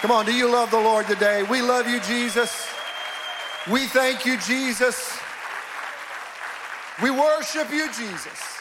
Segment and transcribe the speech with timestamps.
[0.00, 1.42] Come on, do you love the Lord today?
[1.42, 2.68] We love you, Jesus.
[3.68, 5.18] We thank you, Jesus.
[7.02, 8.60] We worship you, Jesus.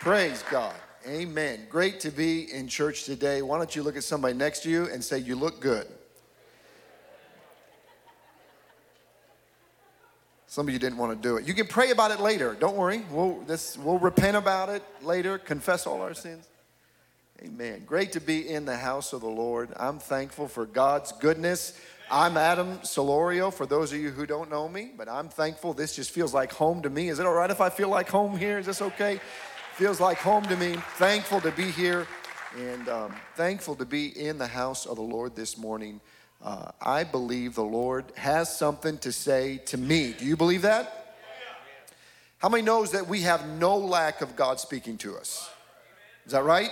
[0.00, 0.74] Praise God.
[1.06, 1.66] Amen.
[1.70, 3.40] Great to be in church today.
[3.40, 5.86] Why don't you look at somebody next to you and say, You look good?
[10.48, 11.46] Some of you didn't want to do it.
[11.46, 12.54] You can pray about it later.
[12.60, 13.04] Don't worry.
[13.10, 16.46] We'll, this, we'll repent about it later, confess all our sins.
[17.44, 17.84] Amen.
[17.86, 19.72] Great to be in the house of the Lord.
[19.76, 21.78] I'm thankful for God's goodness.
[22.10, 25.72] I'm Adam Solorio, for those of you who don't know me, but I'm thankful.
[25.72, 27.10] This just feels like home to me.
[27.10, 28.58] Is it all right if I feel like home here?
[28.58, 29.20] Is this okay?
[29.74, 30.74] Feels like home to me.
[30.96, 32.08] Thankful to be here
[32.58, 36.00] and um, thankful to be in the house of the Lord this morning.
[36.42, 40.12] Uh, I believe the Lord has something to say to me.
[40.12, 41.14] Do you believe that?
[42.38, 45.48] How many knows that we have no lack of God speaking to us?
[46.26, 46.70] Is that right?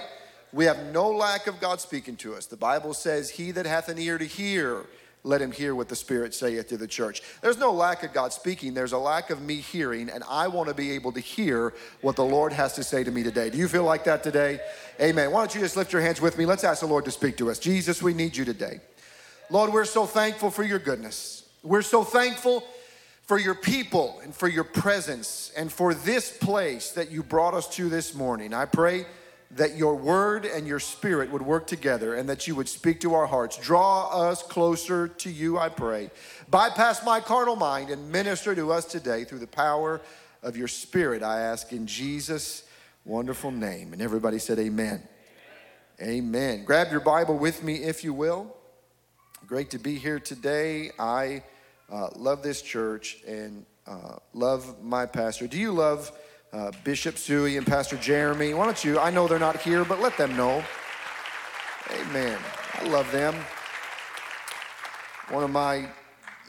[0.56, 2.46] We have no lack of God speaking to us.
[2.46, 4.86] The Bible says, He that hath an ear to hear,
[5.22, 7.20] let him hear what the Spirit saith to the church.
[7.42, 10.70] There's no lack of God speaking, there's a lack of me hearing, and I want
[10.70, 13.50] to be able to hear what the Lord has to say to me today.
[13.50, 14.60] Do you feel like that today?
[14.98, 15.30] Amen.
[15.30, 16.46] Why don't you just lift your hands with me?
[16.46, 17.58] Let's ask the Lord to speak to us.
[17.58, 18.80] Jesus, we need you today.
[19.50, 21.46] Lord, we're so thankful for your goodness.
[21.64, 22.64] We're so thankful
[23.26, 27.68] for your people and for your presence and for this place that you brought us
[27.76, 28.54] to this morning.
[28.54, 29.04] I pray
[29.56, 33.14] that your word and your spirit would work together and that you would speak to
[33.14, 33.56] our hearts.
[33.56, 36.10] Draw us closer to you, I pray.
[36.50, 40.00] Bypass my carnal mind and minister to us today through the power
[40.42, 42.62] of your spirit, I ask in Jesus'
[43.04, 43.92] wonderful name.
[43.92, 45.02] And everybody said, Amen.
[46.00, 46.08] Amen.
[46.08, 46.64] Amen.
[46.64, 48.54] Grab your Bible with me, if you will.
[49.46, 50.90] Great to be here today.
[50.98, 51.42] I
[51.90, 55.46] uh, love this church and uh, love my pastor.
[55.46, 56.12] Do you love?
[56.56, 58.54] Uh, Bishop Suey and Pastor Jeremy.
[58.54, 58.98] Why don't you?
[58.98, 60.64] I know they're not here, but let them know.
[62.00, 62.38] Amen.
[62.74, 63.34] I love them.
[65.30, 65.86] One of my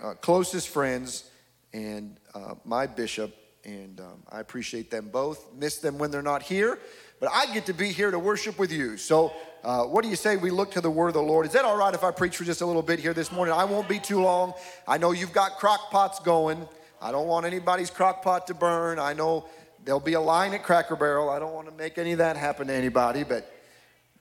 [0.01, 1.29] uh, closest friends
[1.73, 5.53] and uh, my bishop, and um, I appreciate them both.
[5.53, 6.79] Miss them when they're not here,
[7.19, 8.95] but I get to be here to worship with you.
[8.95, 9.33] So,
[9.63, 11.45] uh, what do you say we look to the word of the Lord?
[11.45, 13.53] Is that all right if I preach for just a little bit here this morning?
[13.53, 14.53] I won't be too long.
[14.87, 16.65] I know you've got crock pots going.
[17.01, 18.99] I don't want anybody's crock pot to burn.
[18.99, 19.45] I know
[19.87, 21.29] There'll be a line at Cracker Barrel.
[21.29, 23.49] I don't want to make any of that happen to anybody, but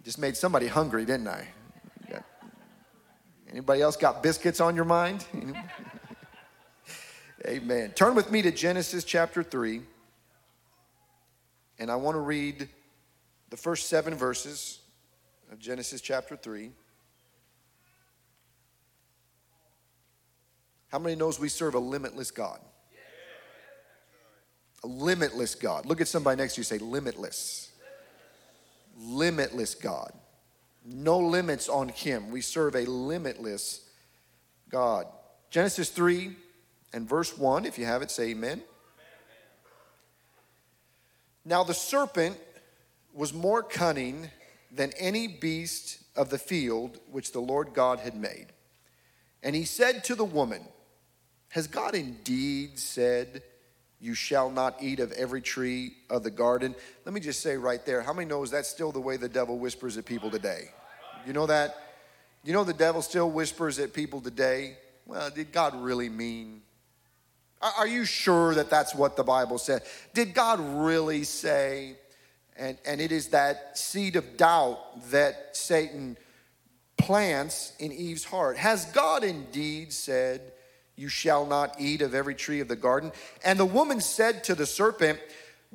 [0.04, 1.48] just made somebody hungry, didn't I?
[3.50, 5.24] Anybody else got biscuits on your mind?
[7.48, 7.90] Amen.
[7.96, 9.82] Turn with me to Genesis chapter 3.
[11.80, 12.68] And I want to read
[13.50, 14.78] the first seven verses
[15.50, 16.70] of Genesis chapter 3.
[20.92, 22.60] How many knows we serve a limitless God?
[24.86, 25.86] Limitless God.
[25.86, 27.70] Look at somebody next to you say, limitless.
[28.98, 30.12] Limitless God.
[30.84, 32.30] No limits on Him.
[32.30, 33.88] We serve a limitless
[34.68, 35.06] God.
[35.50, 36.36] Genesis 3
[36.92, 38.62] and verse 1, if you have it, say amen.
[41.44, 42.36] Now the serpent
[43.12, 44.30] was more cunning
[44.70, 48.46] than any beast of the field which the Lord God had made.
[49.42, 50.62] And he said to the woman,
[51.50, 53.42] Has God indeed said,
[54.00, 56.74] you shall not eat of every tree of the garden.
[57.04, 59.58] Let me just say right there, how many knows that's still the way the devil
[59.58, 60.70] whispers at people today?
[61.26, 61.76] You know that?
[62.44, 64.76] You know the devil still whispers at people today?
[65.06, 66.62] Well, did God really mean?
[67.60, 69.82] Are you sure that that's what the Bible said?
[70.12, 71.96] Did God really say?
[72.56, 76.16] And, and it is that seed of doubt that Satan
[76.98, 78.56] plants in Eve's heart.
[78.56, 80.52] Has God indeed said,
[80.96, 83.12] you shall not eat of every tree of the garden.
[83.44, 85.20] And the woman said to the serpent,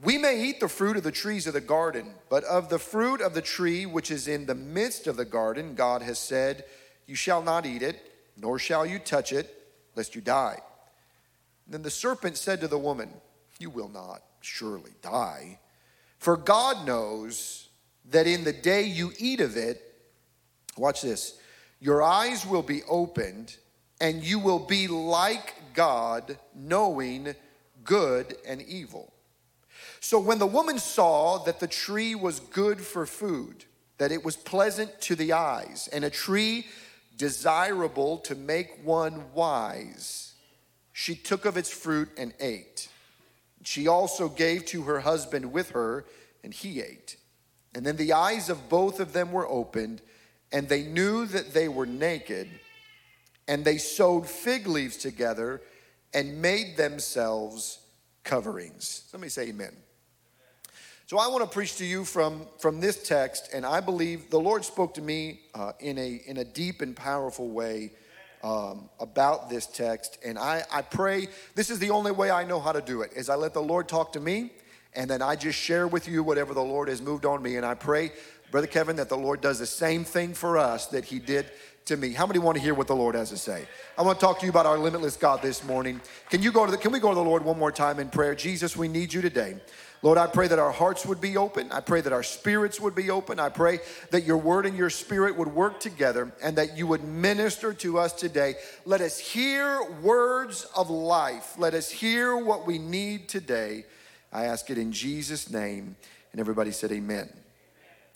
[0.01, 3.21] We may eat the fruit of the trees of the garden, but of the fruit
[3.21, 6.65] of the tree which is in the midst of the garden, God has said,
[7.05, 9.55] You shall not eat it, nor shall you touch it,
[9.95, 10.59] lest you die.
[11.67, 13.09] Then the serpent said to the woman,
[13.59, 15.59] You will not surely die.
[16.17, 17.69] For God knows
[18.09, 19.81] that in the day you eat of it,
[20.77, 21.39] watch this,
[21.79, 23.55] your eyes will be opened
[24.01, 27.35] and you will be like God, knowing
[27.83, 29.13] good and evil.
[29.99, 33.65] So when the woman saw that the tree was good for food,
[33.99, 36.65] that it was pleasant to the eyes, and a tree
[37.15, 40.33] desirable to make one wise,
[40.91, 42.89] she took of its fruit and ate.
[43.63, 46.05] She also gave to her husband with her,
[46.43, 47.17] and he ate.
[47.75, 50.01] And then the eyes of both of them were opened,
[50.51, 52.49] and they knew that they were naked
[53.51, 55.61] and they sewed fig leaves together
[56.13, 57.79] and made themselves
[58.23, 59.03] coverings.
[59.11, 59.75] Somebody say amen.
[61.05, 64.39] So I want to preach to you from, from this text, and I believe the
[64.39, 67.91] Lord spoke to me uh, in, a, in a deep and powerful way
[68.41, 70.17] um, about this text.
[70.25, 73.11] And I, I pray this is the only way I know how to do it,
[73.17, 74.53] is I let the Lord talk to me,
[74.93, 77.57] and then I just share with you whatever the Lord has moved on me.
[77.57, 78.13] And I pray,
[78.49, 81.51] Brother Kevin, that the Lord does the same thing for us that he did
[81.85, 82.13] to me.
[82.13, 83.67] How many want to hear what the Lord has to say?
[83.97, 86.01] I want to talk to you about our limitless God this morning.
[86.29, 88.09] Can you go to the, can we go to the Lord one more time in
[88.09, 88.35] prayer?
[88.35, 89.55] Jesus, we need you today.
[90.03, 91.71] Lord, I pray that our hearts would be open.
[91.71, 93.39] I pray that our spirits would be open.
[93.39, 93.79] I pray
[94.09, 97.99] that your word and your spirit would work together and that you would minister to
[97.99, 98.55] us today.
[98.85, 101.53] Let us hear words of life.
[101.59, 103.85] Let us hear what we need today.
[104.33, 105.95] I ask it in Jesus' name.
[106.31, 107.29] And everybody said, Amen.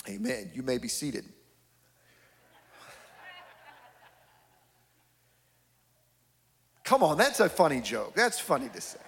[0.10, 0.50] Amen.
[0.54, 1.26] You may be seated.
[6.86, 8.16] Come on, that's a funny joke.
[8.16, 9.00] That's funny to say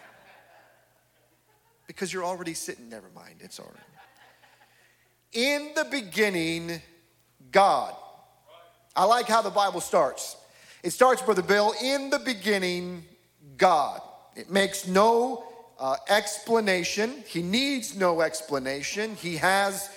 [1.88, 2.90] because you're already sitting.
[2.90, 3.84] Never mind, it's all right.
[5.32, 6.82] In the beginning,
[7.52, 7.96] God.
[8.96, 10.36] I like how the Bible starts.
[10.84, 13.06] It starts, Brother Bill, in the beginning,
[13.58, 14.02] God.
[14.36, 15.44] It makes no
[15.80, 17.24] uh, explanation.
[17.28, 19.16] He needs no explanation.
[19.16, 19.90] He has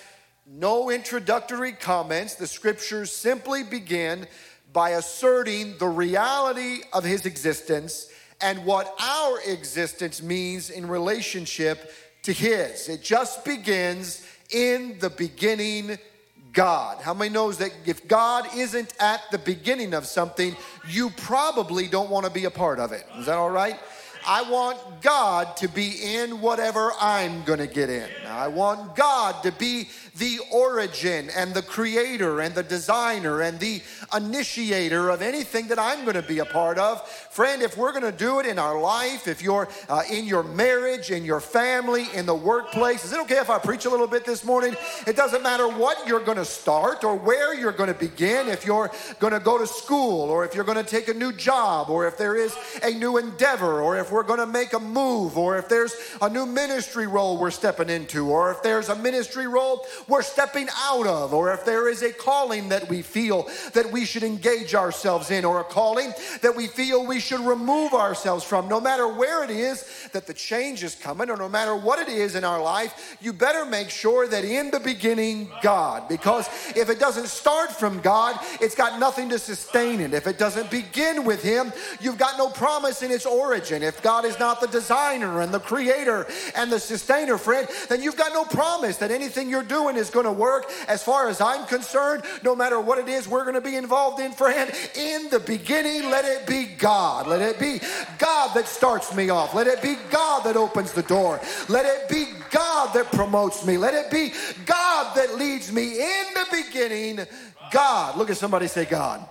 [0.45, 2.35] no introductory comments.
[2.35, 4.27] The scriptures simply begin
[4.73, 12.33] by asserting the reality of his existence and what our existence means in relationship to
[12.33, 12.89] His.
[12.89, 15.97] It just begins in the beginning,
[16.53, 17.01] God.
[17.01, 20.55] How many knows that if God isn't at the beginning of something,
[20.89, 23.05] you probably don't want to be a part of it?
[23.17, 23.79] Is that all right?
[24.25, 28.07] I want God to be in whatever I'm going to get in.
[28.27, 33.81] I want God to be the origin and the creator and the designer and the
[34.15, 37.07] initiator of anything that I'm going to be a part of.
[37.07, 40.43] Friend, if we're going to do it in our life, if you're uh, in your
[40.43, 44.07] marriage, in your family, in the workplace, is it okay if I preach a little
[44.07, 44.75] bit this morning?
[45.07, 48.65] It doesn't matter what you're going to start or where you're going to begin, if
[48.65, 51.89] you're going to go to school or if you're going to take a new job
[51.89, 55.37] or if there is a new endeavor or if we're going to make a move
[55.37, 59.47] or if there's a new ministry role we're stepping into or if there's a ministry
[59.47, 63.91] role we're stepping out of, or if there is a calling that we feel that
[63.91, 68.43] we should engage ourselves in, or a calling that we feel we should remove ourselves
[68.43, 71.99] from, no matter where it is that the change is coming, or no matter what
[71.99, 76.47] it is in our life, you better make sure that in the beginning, God, because
[76.75, 80.13] if it doesn't start from God, it's got nothing to sustain it.
[80.13, 83.83] If it doesn't begin with Him, you've got no promise in its origin.
[83.83, 88.17] If God is not the designer and the creator and the sustainer, friend, then you've
[88.17, 90.71] got no promise that anything you're doing is going to work.
[90.87, 94.21] As far as I'm concerned, no matter what it is we're going to be involved
[94.21, 97.27] in, friend, in the beginning, let it be God.
[97.27, 97.79] Let it be
[98.17, 99.53] God that starts me off.
[99.53, 101.39] Let it be God that opens the door.
[101.69, 103.77] Let it be God that promotes me.
[103.77, 104.33] Let it be
[104.65, 107.25] God that leads me in the beginning.
[107.71, 108.17] God.
[108.17, 109.27] Look at somebody say, God.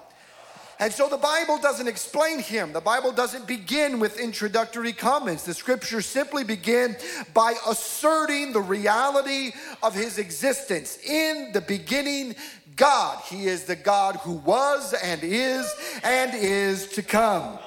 [0.81, 2.73] And so the Bible doesn't explain him.
[2.73, 5.45] The Bible doesn't begin with introductory comments.
[5.45, 6.97] The scriptures simply begin
[7.35, 10.99] by asserting the reality of his existence.
[11.05, 12.35] In the beginning,
[12.77, 13.23] God.
[13.27, 15.71] He is the God who was and is
[16.03, 17.59] and is to come.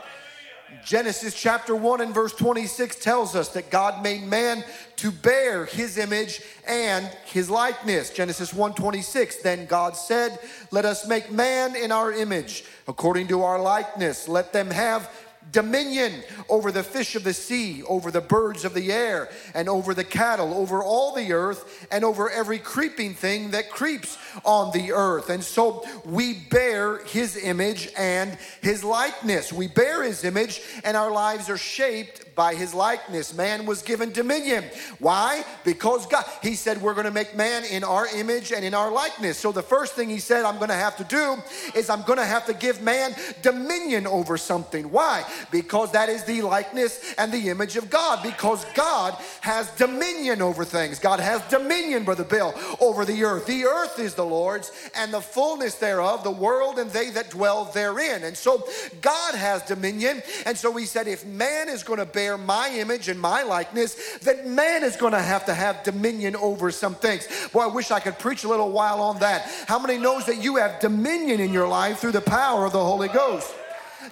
[0.85, 4.63] Genesis chapter 1 and verse 26 tells us that God made man
[4.97, 8.09] to bear his image and his likeness.
[8.09, 10.39] Genesis 1:26 Then God said,
[10.71, 14.27] "Let us make man in our image, according to our likeness.
[14.27, 15.09] Let them have
[15.53, 16.11] dominion
[16.49, 20.03] over the fish of the sea, over the birds of the air, and over the
[20.03, 25.29] cattle, over all the earth, and over every creeping thing that creeps on the earth.
[25.29, 29.53] And so we bear his image and his likeness.
[29.53, 33.33] We bear his image, and our lives are shaped by his likeness.
[33.33, 34.63] Man was given dominion.
[34.99, 35.43] Why?
[35.63, 38.91] Because God, he said, We're going to make man in our image and in our
[38.91, 39.37] likeness.
[39.37, 41.37] So the first thing he said, I'm going to have to do
[41.75, 44.89] is I'm going to have to give man dominion over something.
[44.91, 45.23] Why?
[45.51, 48.23] Because that is the likeness and the image of God.
[48.23, 50.99] Because God has dominion over things.
[50.99, 53.45] God has dominion, Brother Bill, over the earth.
[53.45, 57.65] The earth is the Lord's and the fullness thereof, the world and they that dwell
[57.65, 58.23] therein.
[58.23, 58.67] And so
[59.01, 60.21] God has dominion.
[60.45, 64.17] And so he said, if man is going to bear my image and my likeness,
[64.19, 67.27] that man is going to have to have dominion over some things.
[67.51, 69.49] Boy, I wish I could preach a little while on that.
[69.67, 72.83] How many knows that you have dominion in your life through the power of the
[72.83, 73.53] Holy Ghost?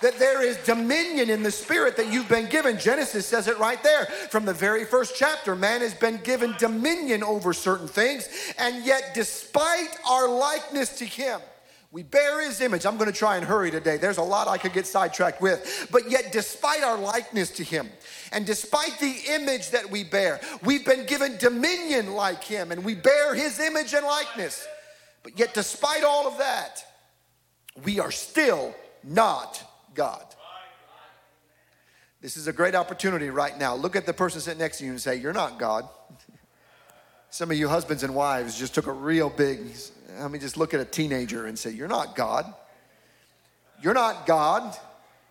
[0.01, 2.77] That there is dominion in the spirit that you've been given.
[2.79, 5.55] Genesis says it right there from the very first chapter.
[5.55, 8.27] Man has been given dominion over certain things,
[8.57, 11.39] and yet, despite our likeness to him,
[11.91, 12.85] We bear his image.
[12.85, 13.97] I'm going to try and hurry today.
[13.97, 15.89] There's a lot I could get sidetracked with.
[15.91, 17.89] But yet, despite our likeness to him,
[18.31, 22.95] and despite the image that we bear, we've been given dominion like him, and we
[22.95, 24.65] bear his image and likeness.
[25.21, 26.85] But yet, despite all of that,
[27.83, 29.61] we are still not
[30.01, 30.25] God.
[32.21, 33.75] This is a great opportunity right now.
[33.75, 35.87] Look at the person sitting next to you and say, You're not God.
[37.29, 39.59] Some of you husbands and wives just took a real big,
[40.19, 42.51] I mean, just look at a teenager and say, You're not God.
[43.83, 44.75] You're not God.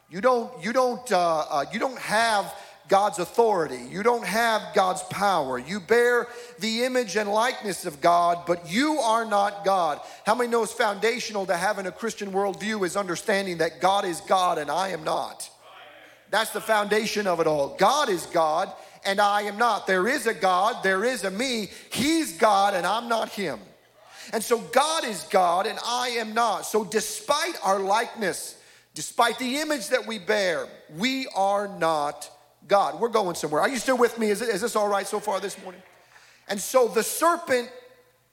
[0.08, 2.54] You don't, you don't, uh, uh, you don't have
[2.90, 3.78] God's authority.
[3.88, 5.59] You don't have God's power.
[5.59, 6.26] You bear
[6.59, 10.00] the image and likeness of God, but you are not God.
[10.26, 14.20] How many know it's foundational to having a Christian worldview is understanding that God is
[14.23, 15.49] God and I am not?
[16.30, 17.76] That's the foundation of it all.
[17.78, 18.73] God is God
[19.04, 19.87] and I am not.
[19.87, 21.70] There is a God, there is a me.
[21.92, 23.61] He's God and I'm not Him.
[24.32, 26.66] And so God is God and I am not.
[26.66, 28.61] So despite our likeness,
[28.94, 30.66] despite the image that we bear,
[30.97, 32.28] we are not
[32.70, 32.98] God.
[32.98, 33.60] We're going somewhere.
[33.60, 34.30] Are you still with me?
[34.30, 35.82] Is, it, is this all right so far this morning?
[36.48, 37.70] And so the serpent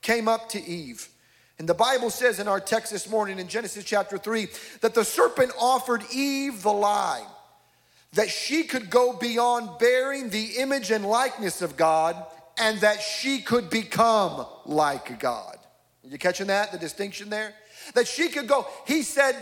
[0.02, 1.10] came up to Eve.
[1.60, 4.48] And the Bible says in our text this morning in Genesis chapter 3
[4.82, 7.26] that the serpent offered Eve the lie
[8.14, 12.16] that she could go beyond bearing the image and likeness of God
[12.58, 15.58] and that she could become like God.
[16.04, 16.72] You catching that?
[16.72, 17.54] The distinction there?
[17.96, 19.36] That she could go, he said,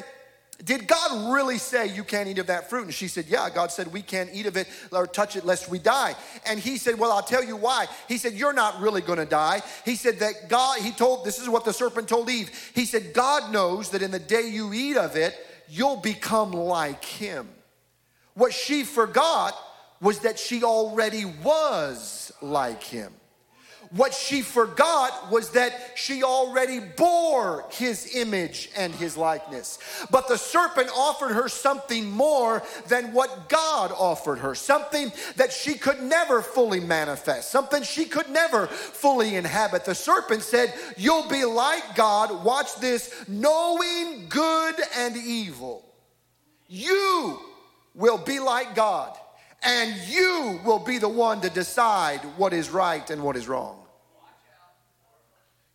[0.63, 2.85] did God really say you can't eat of that fruit?
[2.85, 5.69] And she said, Yeah, God said we can't eat of it or touch it lest
[5.69, 6.15] we die.
[6.45, 7.87] And he said, Well, I'll tell you why.
[8.07, 9.61] He said, You're not really gonna die.
[9.83, 12.71] He said that God, he told, this is what the serpent told Eve.
[12.73, 15.35] He said, God knows that in the day you eat of it,
[15.67, 17.49] you'll become like him.
[18.33, 19.57] What she forgot
[19.99, 23.13] was that she already was like him.
[23.91, 29.79] What she forgot was that she already bore his image and his likeness.
[30.09, 35.75] But the serpent offered her something more than what God offered her, something that she
[35.75, 39.85] could never fully manifest, something she could never fully inhabit.
[39.85, 45.85] The serpent said, You'll be like God, watch this, knowing good and evil.
[46.67, 47.39] You
[47.93, 49.17] will be like God,
[49.65, 53.79] and you will be the one to decide what is right and what is wrong.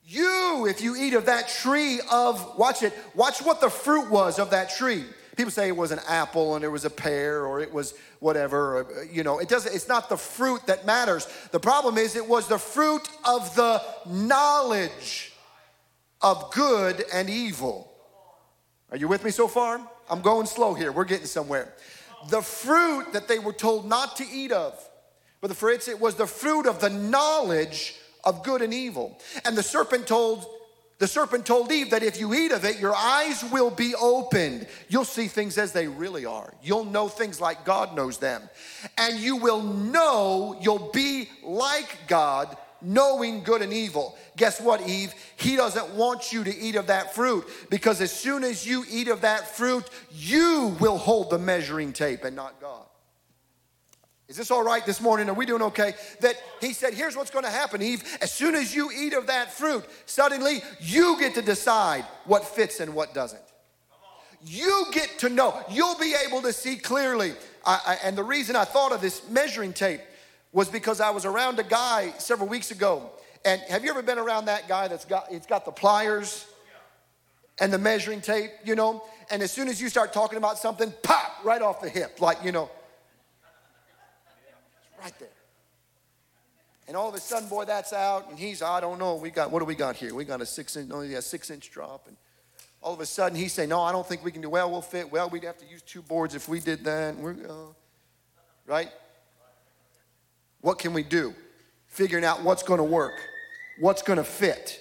[0.04, 4.38] You, if you eat of that tree of, watch it, watch what the fruit was
[4.38, 5.04] of that tree.
[5.36, 8.78] People say it was an apple and it was a pear or it was whatever,
[8.78, 11.28] or, you know, it doesn't, it's not the fruit that matters.
[11.50, 15.32] The problem is it was the fruit of the knowledge
[16.20, 17.92] of good and evil.
[18.90, 19.80] Are you with me so far?
[20.08, 20.92] I'm going slow here.
[20.92, 21.72] We're getting somewhere
[22.28, 24.78] the fruit that they were told not to eat of.
[25.40, 29.18] But the Fritz, it was the fruit of the knowledge of good and evil.
[29.44, 30.46] And the serpent told
[31.00, 34.66] the serpent told Eve that if you eat of it, your eyes will be opened.
[34.90, 36.52] You'll see things as they really are.
[36.62, 38.42] You'll know things like God knows them.
[38.98, 44.16] And you will know, you'll be like God, knowing good and evil.
[44.36, 45.14] Guess what, Eve?
[45.36, 49.08] He doesn't want you to eat of that fruit because as soon as you eat
[49.08, 52.86] of that fruit, you will hold the measuring tape and not God.
[54.28, 55.28] Is this all right this morning?
[55.28, 55.94] Are we doing okay?
[56.20, 58.04] That he said, here's what's going to happen, Eve.
[58.22, 62.78] As soon as you eat of that fruit, suddenly you get to decide what fits
[62.78, 63.42] and what doesn't.
[64.46, 65.60] You get to know.
[65.68, 67.32] You'll be able to see clearly.
[67.66, 70.00] I, I, and the reason I thought of this measuring tape
[70.52, 73.10] was because I was around a guy several weeks ago.
[73.44, 76.46] And have you ever been around that guy that's got it's got the pliers
[77.60, 79.02] and the measuring tape, you know?
[79.30, 82.44] And as soon as you start talking about something, pop, right off the hip, like,
[82.44, 82.68] you know,
[85.00, 85.28] right there.
[86.88, 89.52] And all of a sudden, boy, that's out, and he's, I don't know, we got,
[89.52, 90.12] what do we got here?
[90.12, 92.08] We got a six inch, only a six inch drop.
[92.08, 92.16] And
[92.82, 94.82] all of a sudden, he's saying, no, I don't think we can do, well, we'll
[94.82, 97.16] fit, well, we'd have to use two boards if we did that.
[97.16, 97.72] We're, uh,
[98.66, 98.90] right?
[100.60, 101.34] What can we do?
[101.86, 103.20] Figuring out what's going to work,
[103.78, 104.80] what's going to fit.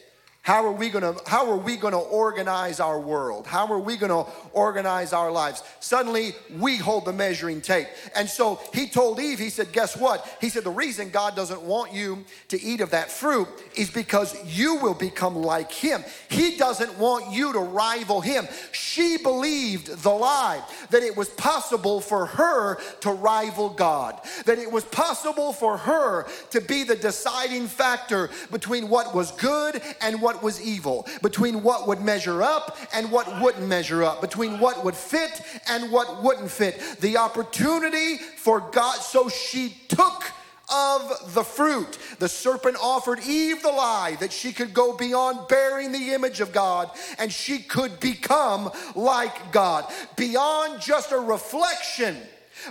[0.50, 3.46] How are we to how are we to organize our world?
[3.46, 5.62] How are we to organize our lives?
[5.80, 7.86] Suddenly we hold the measuring tape.
[8.16, 11.62] And so he told Eve, he said, "Guess what?" He said, "The reason God doesn't
[11.62, 16.04] want you to eat of that fruit is because you will become like him.
[16.30, 22.02] He doesn't want you to rival him." She believed the lie that it was possible
[22.02, 27.68] for her to rival God, that it was possible for her to be the deciding
[27.68, 33.12] factor between what was good and what was evil, between what would measure up and
[33.12, 36.98] what wouldn't measure up, between what would fit and what wouldn't fit.
[37.02, 40.32] The opportunity for God, so she took
[40.72, 41.98] of the fruit.
[42.20, 46.52] The serpent offered Eve the lie that she could go beyond bearing the image of
[46.52, 52.18] God and she could become like God, beyond just a reflection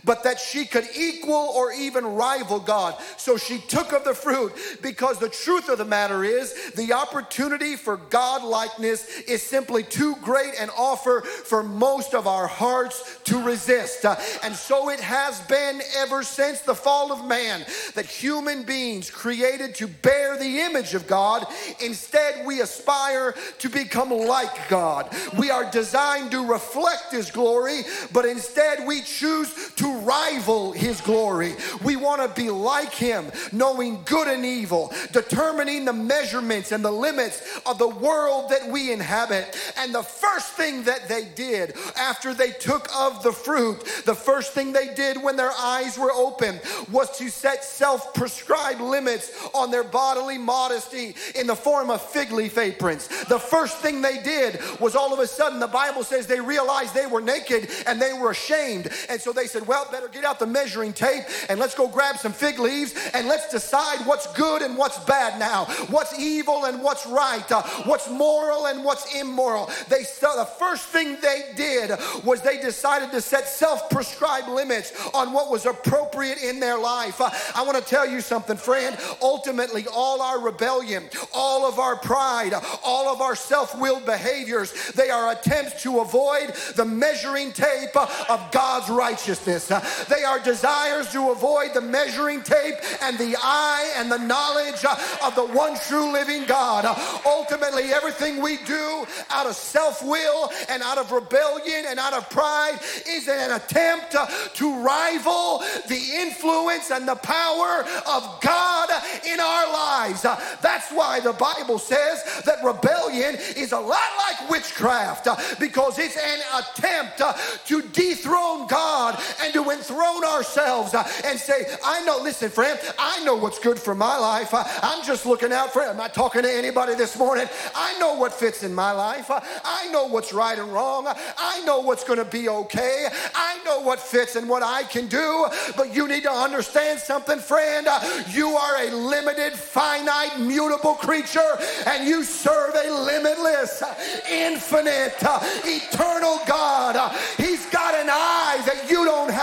[0.05, 2.97] but that she could equal or even rival God.
[3.17, 4.53] So she took of the fruit
[4.83, 10.17] because the truth of the matter is the opportunity for God likeness is simply too
[10.23, 14.05] great an offer for most of our hearts to resist.
[14.05, 17.65] Uh, and so it has been ever since the fall of man
[17.95, 21.47] that human beings created to bear the image of God,
[21.81, 25.15] instead we aspire to become like God.
[25.39, 31.55] We are designed to reflect his glory, but instead we choose to rival his glory.
[31.83, 36.91] We want to be like him, knowing good and evil, determining the measurements and the
[36.91, 39.57] limits of the world that we inhabit.
[39.77, 44.53] And the first thing that they did after they took of the fruit, the first
[44.53, 49.71] thing they did when their eyes were open was to set self prescribed limits on
[49.71, 53.09] their bodily modesty in the form of fig leaf aprons.
[53.27, 56.95] The first thing they did was all of a sudden, the Bible says they realized
[56.95, 58.91] they were naked and they were ashamed.
[59.09, 62.17] And so they said, Well, better get out the measuring tape and let's go grab
[62.17, 66.83] some fig leaves and let's decide what's good and what's bad now, what's evil and
[66.83, 69.71] what's right, uh, what's moral and what's immoral.
[69.89, 71.91] They the first thing they did
[72.25, 77.21] was they decided to set self-prescribed limits on what was appropriate in their life.
[77.21, 78.97] Uh, I want to tell you something, friend.
[79.21, 85.33] Ultimately, all our rebellion, all of our pride, all of our self-willed behaviors, they are
[85.33, 87.97] attempts to avoid the measuring tape
[88.31, 89.58] of God's righteousness.
[89.67, 94.85] They are desires to avoid the measuring tape and the eye and the knowledge
[95.25, 96.85] of the one true living God.
[97.27, 102.29] Ultimately, everything we do out of self will and out of rebellion and out of
[102.31, 104.17] pride is an attempt
[104.55, 108.91] to rival the influence and the power of God
[109.27, 110.23] in our lives.
[110.23, 116.41] That's why the Bible says that rebellion is a lot like witchcraft because it's an
[116.59, 117.23] attempt
[117.67, 123.23] to dethrone God and to enthrone ourselves uh, and say, I know, listen, friend, I
[123.25, 124.53] know what's good for my life.
[124.53, 125.89] Uh, I'm just looking out for it.
[125.89, 127.47] I'm not talking to anybody this morning.
[127.75, 129.31] I know what fits in my life.
[129.31, 131.07] Uh, I know what's right and wrong.
[131.39, 133.09] I know what's going to be okay.
[133.35, 135.47] I know what fits and what I can do.
[135.77, 137.87] But you need to understand something, friend.
[138.29, 141.57] You are a limited, finite, mutable creature,
[141.87, 143.83] and you serve a limitless,
[144.31, 145.17] infinite,
[145.65, 147.15] eternal God.
[147.37, 149.38] He's got an eye that you don't have.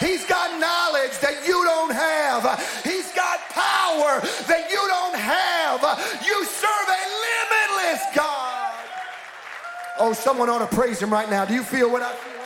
[0.00, 2.42] He's got knowledge that you don't have.
[2.82, 5.80] He's got power that you don't have.
[6.24, 8.74] You serve a limitless God.
[9.98, 11.44] Oh, someone ought to praise him right now.
[11.44, 12.39] Do you feel what I feel?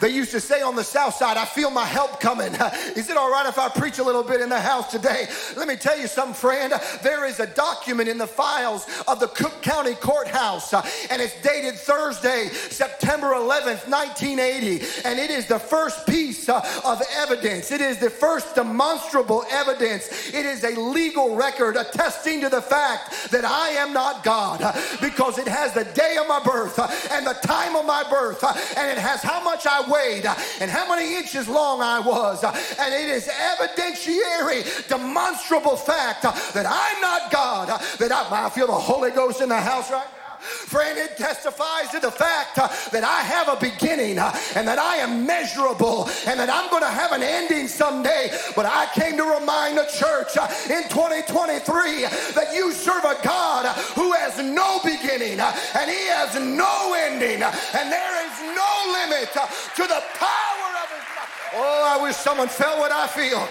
[0.00, 2.52] They used to say on the south side, I feel my help coming.
[2.96, 5.26] Is it all right if I preach a little bit in the house today?
[5.56, 6.72] Let me tell you something, friend.
[7.02, 11.40] There is a document in the files of the Cook County Courthouse, uh, and it's
[11.42, 14.84] dated Thursday, September 11th, 1980.
[15.04, 17.70] And it is the first piece uh, of evidence.
[17.70, 20.28] It is the first demonstrable evidence.
[20.32, 24.72] It is a legal record attesting to the fact that I am not God uh,
[25.00, 26.78] because it has the day of my birth
[27.10, 28.44] and the time of my birth,
[28.76, 30.26] and it has how much I weighed
[30.60, 32.42] and how many inches long I was.
[32.44, 38.72] And it is evidentiary, demonstrable fact that I'm not God, that I, I feel the
[38.72, 40.18] Holy Ghost in the house right now.
[40.40, 44.78] Friend, it testifies to the fact uh, that I have a beginning uh, and that
[44.78, 48.30] I am measurable and that I'm going to have an ending someday.
[48.54, 53.66] But I came to remind the church uh, in 2023 that you serve a God
[53.98, 59.84] who has no beginning and he has no ending and there is no limit to
[59.86, 61.54] the power of his mouth.
[61.54, 63.46] Oh, I wish someone felt what I feel.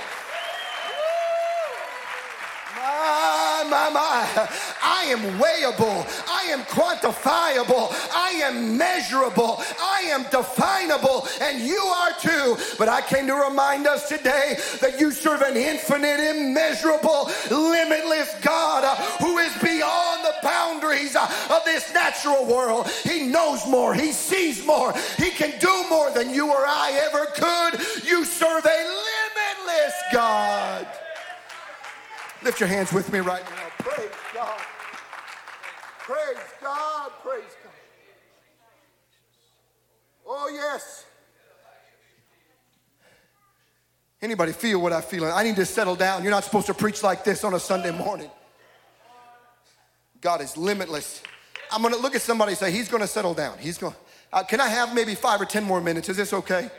[2.88, 4.50] My, my, my.
[4.82, 6.06] I am weighable.
[6.30, 7.92] I am quantifiable.
[8.16, 9.62] I am measurable.
[9.82, 11.28] I am definable.
[11.42, 12.56] And you are too.
[12.78, 18.86] But I came to remind us today that you serve an infinite, immeasurable, limitless God
[18.86, 22.88] uh, who is beyond the boundaries uh, of this natural world.
[23.04, 23.94] He knows more.
[23.96, 24.94] He sees more.
[25.18, 28.06] He can do more than you or I ever could.
[28.08, 30.88] You serve a limitless God.
[32.44, 33.70] Lift your hands with me right now.
[33.80, 34.62] Praise God.
[36.00, 37.12] Praise God.
[37.24, 37.74] Praise God.
[40.26, 41.06] Oh, yes.
[44.22, 45.26] Anybody feel what I feel?
[45.26, 46.24] I need to settle down.
[46.24, 48.30] You're not supposed to preach like this on a Sunday morning.
[50.22, 51.22] God is limitless.
[51.72, 53.58] I'm gonna look at somebody and say, He's gonna settle down.
[53.60, 53.96] He's gonna,
[54.34, 56.10] uh, can I have maybe five or 10 more minutes?
[56.10, 56.70] Is this okay?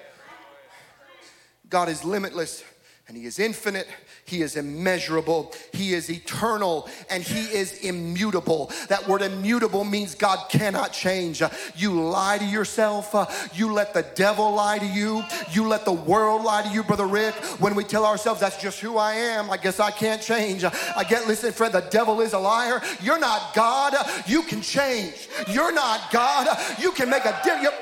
[1.69, 2.65] God is limitless
[3.09, 3.89] and He is infinite,
[4.27, 8.71] He is immeasurable, He is eternal, and He is immutable.
[8.89, 11.43] That word immutable means God cannot change.
[11.75, 13.15] You lie to yourself,
[13.55, 17.07] you let the devil lie to you, you let the world lie to you, Brother
[17.07, 17.35] Rick.
[17.59, 20.65] When we tell ourselves that's just who I am, I guess I can't change.
[20.65, 22.83] I get, listen, friend, the devil is a liar.
[23.01, 23.95] You're not God,
[24.27, 25.29] you can change.
[25.49, 26.47] You're not God,
[26.79, 27.75] you can make a difference.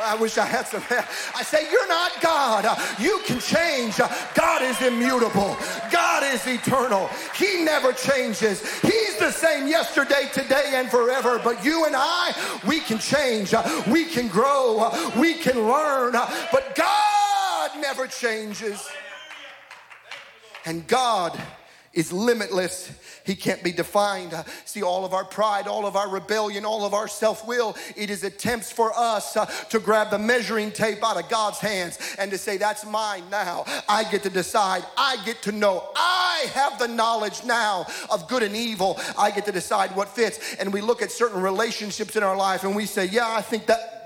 [0.00, 0.82] I wish I had some.
[1.34, 2.64] I say, You're not God.
[2.98, 3.98] You can change.
[4.34, 5.56] God is immutable.
[5.90, 7.08] God is eternal.
[7.34, 8.62] He never changes.
[8.80, 11.40] He's the same yesterday, today, and forever.
[11.42, 12.32] But you and I,
[12.66, 13.54] we can change.
[13.86, 14.90] We can grow.
[15.16, 16.12] We can learn.
[16.12, 18.88] But God never changes.
[20.64, 21.38] And God
[21.92, 22.92] is limitless.
[23.28, 24.32] He can't be defined.
[24.64, 28.08] See, all of our pride, all of our rebellion, all of our self will, it
[28.08, 32.30] is attempts for us uh, to grab the measuring tape out of God's hands and
[32.30, 33.66] to say, That's mine now.
[33.86, 34.82] I get to decide.
[34.96, 35.90] I get to know.
[35.94, 38.98] I have the knowledge now of good and evil.
[39.18, 40.54] I get to decide what fits.
[40.54, 43.66] And we look at certain relationships in our life and we say, Yeah, I think
[43.66, 43.97] that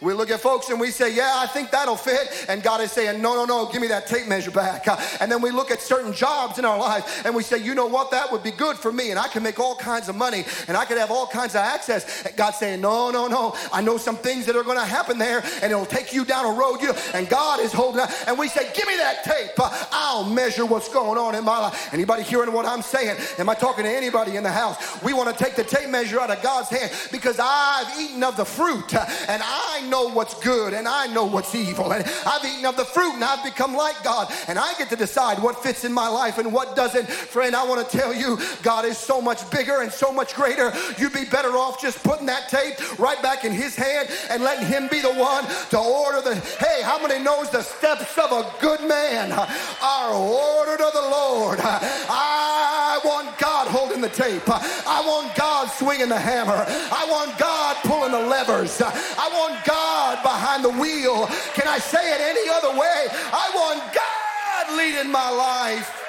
[0.00, 2.46] we look at folks and we say, Yeah, I think that'll fit.
[2.48, 4.86] And God is saying, No, no, no, give me that tape measure back.
[4.86, 7.74] Uh, and then we look at certain jobs in our life and we say, You
[7.74, 8.10] know what?
[8.10, 9.10] That would be good for me.
[9.10, 11.60] And I can make all kinds of money and I could have all kinds of
[11.60, 12.24] access.
[12.24, 13.56] And God's saying, No, no, no.
[13.72, 16.46] I know some things that are going to happen there and it'll take you down
[16.46, 16.80] a road.
[16.80, 18.10] You, and God is holding up.
[18.26, 19.58] And we say, Give me that tape.
[19.58, 21.92] Uh, I'll measure what's going on in my life.
[21.92, 23.16] Anybody hearing what I'm saying?
[23.38, 25.02] Am I talking to anybody in the house?
[25.02, 28.36] We want to take the tape measure out of God's hand because I've eaten of
[28.36, 31.92] the fruit uh, and I know what's good and I know what's evil.
[31.92, 34.32] And I've eaten of the fruit and I've become like God.
[34.48, 37.08] And I get to decide what fits in my life and what doesn't.
[37.08, 40.72] Friend, I want to tell you, God is so much bigger and so much greater.
[40.98, 44.66] You'd be better off just putting that tape right back in His hand and letting
[44.66, 46.34] Him be the one to order the.
[46.58, 51.58] Hey, how many knows the steps of a good man are ordered of the Lord?
[51.60, 54.42] I want God holding the tape.
[54.48, 56.64] I want God swinging the hammer.
[56.68, 58.80] I want God pulling the levers.
[58.80, 61.26] I want God behind the wheel.
[61.54, 63.06] Can I say it any other way?
[63.32, 66.02] I want God leading my life.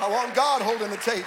[0.00, 1.26] I want God holding the tape.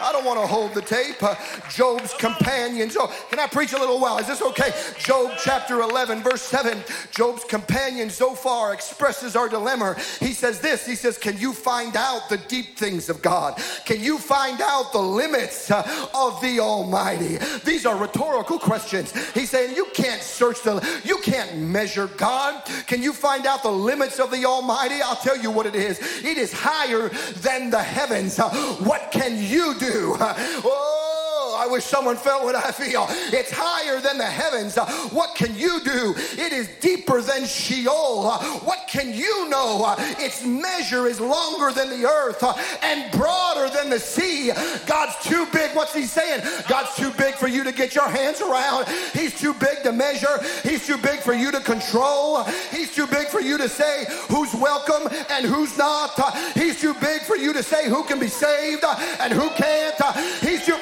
[0.00, 1.22] I don't want to hold the tape.
[1.22, 1.34] Uh,
[1.70, 2.96] Job's companions.
[2.98, 4.18] Oh, can I preach a little while?
[4.18, 4.72] Is this okay?
[4.98, 6.82] Job chapter 11, verse 7.
[7.10, 9.96] Job's companion Zophar expresses our dilemma.
[10.18, 13.60] He says this He says, Can you find out the deep things of God?
[13.84, 15.82] Can you find out the limits uh,
[16.14, 17.38] of the Almighty?
[17.64, 19.12] These are rhetorical questions.
[19.32, 22.64] He's saying, You can't search the, you can't measure God.
[22.86, 25.02] Can you find out the limits of the Almighty?
[25.02, 25.98] I'll tell you what it is.
[26.24, 27.08] It is higher
[27.42, 28.38] than the heavens.
[28.38, 29.89] Uh, what can you do?
[30.62, 31.29] Oh,
[31.60, 33.04] I wish someone felt what I feel.
[33.10, 34.76] It's higher than the heavens.
[35.12, 36.14] What can you do?
[36.16, 38.32] It is deeper than Sheol.
[38.64, 39.94] What can you know?
[40.18, 42.42] Its measure is longer than the earth
[42.82, 44.52] and broader than the sea.
[44.86, 45.76] God's too big.
[45.76, 46.42] What's he saying?
[46.66, 48.88] God's too big for you to get your hands around.
[49.12, 50.40] He's too big to measure.
[50.62, 52.44] He's too big for you to control.
[52.70, 56.18] He's too big for you to say who's welcome and who's not.
[56.54, 58.82] He's too big for you to say who can be saved
[59.20, 60.00] and who can't.
[60.40, 60.78] He's too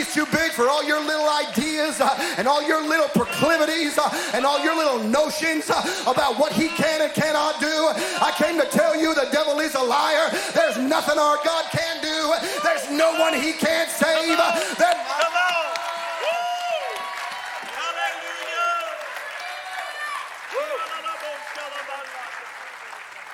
[0.00, 4.08] He's too big for all your little ideas uh, and all your little proclivities uh,
[4.32, 7.68] and all your little notions uh, about what he can and cannot do.
[7.68, 10.30] I came to tell you the devil is a liar.
[10.54, 12.32] There's nothing our God can do.
[12.64, 14.38] There's no one he can't save.
[14.78, 14.96] There,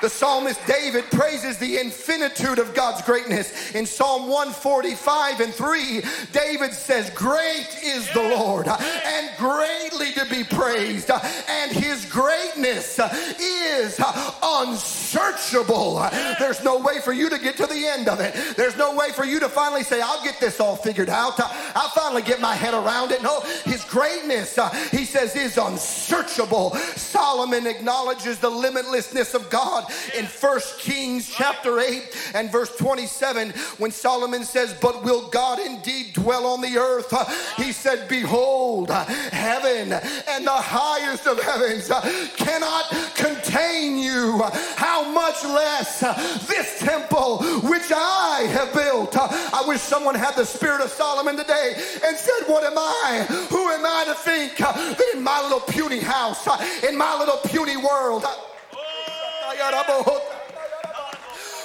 [0.03, 3.75] The psalmist David praises the infinitude of God's greatness.
[3.75, 10.45] In Psalm 145 and 3, David says, Great is the Lord and greatly to be
[10.45, 12.99] praised, and his greatness
[13.41, 13.99] is
[14.43, 16.07] unsearchable.
[16.39, 18.35] There's no way for you to get to the end of it.
[18.55, 21.41] There's no way for you to finally say, I'll get this all figured out.
[21.75, 23.23] I'll finally get my head around it.
[23.23, 24.59] No, his greatness,
[24.91, 26.75] he says, is unsearchable.
[26.97, 29.86] Solomon acknowledges the limitlessness of God
[30.17, 36.13] in First Kings chapter 8 and verse 27 when Solomon says, But will God indeed
[36.15, 37.13] dwell on the earth?
[37.57, 41.89] He said, Behold, heaven and the highest of heavens
[42.37, 44.43] cannot contain you.
[44.77, 46.01] How much less
[46.47, 49.17] this temple which I have built?
[49.17, 53.27] I wish someone had the spirit of Solomon today and said, What am I?
[53.51, 56.47] Who am I to think that in my little puny house,
[56.83, 58.25] in my little puny world,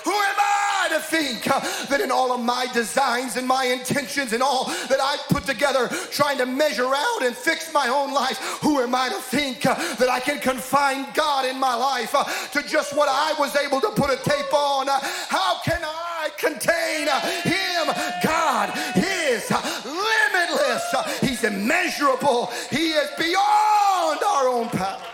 [0.04, 4.34] Who am I to think uh, that in all of my designs and my intentions
[4.34, 8.38] and all that I put together, trying to measure out and fix my own life,
[8.62, 12.24] who am I to think uh, that I can confine God in my life uh,
[12.24, 14.88] to just what I was able to put a tape on?
[14.88, 17.08] How can I contain
[17.44, 17.94] Him?
[18.24, 19.52] God is
[19.86, 25.11] limitless, He's immeasurable, He is beyond our own power.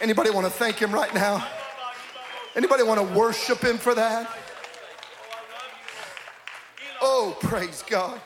[0.00, 1.46] Anybody want to thank Him right now?
[2.56, 4.34] Anybody want to worship him for that?
[7.02, 8.18] Oh, praise God.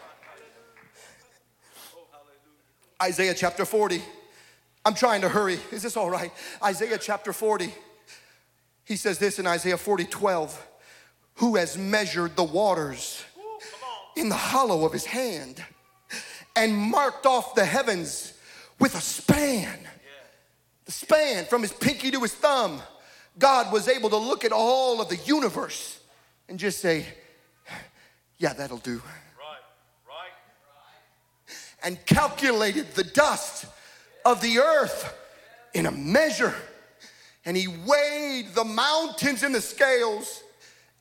[3.03, 4.01] Isaiah chapter 40.
[4.85, 5.59] I'm trying to hurry.
[5.73, 6.31] Is this all right?
[6.63, 7.75] Isaiah chapter 40.
[8.85, 10.69] He says this in Isaiah 40 12.
[11.37, 13.25] Who has measured the waters
[14.17, 15.65] in the hollow of his hand
[16.55, 18.35] and marked off the heavens
[18.79, 19.89] with a span?
[20.91, 22.83] Span from his pinky to his thumb.
[23.39, 26.01] God was able to look at all of the universe
[26.49, 27.07] and just say,
[28.39, 28.97] Yeah, that'll do.
[29.39, 29.63] Right,
[30.09, 31.57] right.
[31.83, 33.67] And calculated the dust
[34.25, 35.17] of the earth
[35.75, 36.55] in a measure.
[37.45, 40.43] And he weighed the mountains in the scales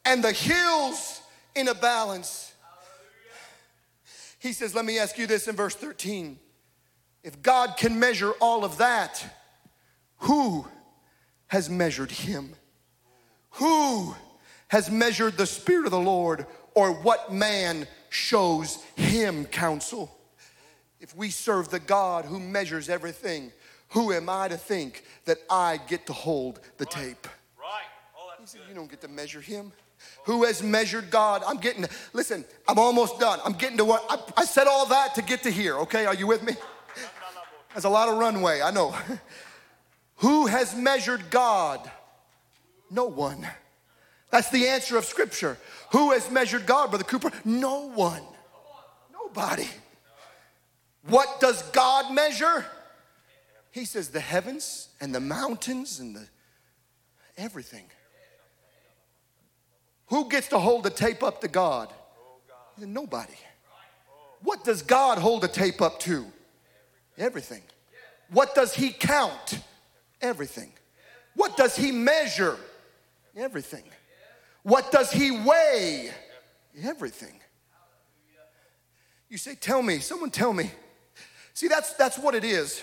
[0.05, 1.21] and the hills
[1.55, 2.53] in a balance.
[4.39, 6.39] He says, Let me ask you this in verse 13.
[7.23, 9.38] If God can measure all of that,
[10.19, 10.65] who
[11.47, 12.53] has measured him?
[13.51, 14.15] Who
[14.67, 20.15] has measured the Spirit of the Lord, or what man shows him counsel?
[20.99, 23.51] If we serve the God who measures everything,
[23.89, 27.27] who am I to think that I get to hold the tape?
[27.57, 27.85] Right.
[28.17, 28.69] Oh, He said, good.
[28.69, 29.71] You don't get to measure him.
[30.25, 31.43] Who has measured God?
[31.47, 33.39] I'm getting, listen, I'm almost done.
[33.43, 36.05] I'm getting to what, I, I said all that to get to here, okay?
[36.05, 36.53] Are you with me?
[37.73, 38.95] There's a lot of runway, I know.
[40.19, 41.89] Who has measured God?
[42.91, 43.47] No one.
[44.31, 45.57] That's the answer of Scripture.
[45.91, 47.31] Who has measured God, Brother Cooper?
[47.45, 48.23] No one.
[49.11, 49.67] Nobody.
[51.07, 52.65] What does God measure?
[53.71, 56.27] He says the heavens and the mountains and the
[57.37, 57.85] everything.
[60.07, 61.93] Who gets to hold the tape up to God?
[62.77, 63.33] Nobody.
[64.41, 66.25] What does God hold the tape up to?
[67.17, 67.61] Everything.
[68.31, 69.59] What does He count?
[70.21, 70.71] Everything.
[71.35, 72.57] What does He measure?
[73.35, 73.83] Everything.
[74.63, 76.11] What does He weigh?
[76.83, 77.39] Everything.
[79.29, 80.71] You say, Tell me, someone tell me.
[81.53, 82.81] See, that's, that's what it is.